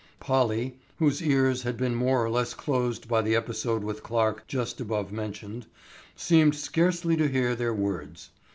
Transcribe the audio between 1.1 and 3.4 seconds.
ears had been more or less closed by the